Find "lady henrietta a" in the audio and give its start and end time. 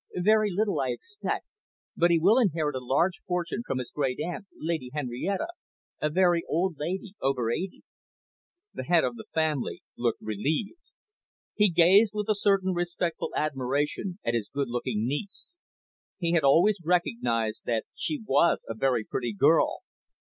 4.57-6.09